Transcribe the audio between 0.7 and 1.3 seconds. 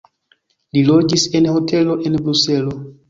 Li loĝis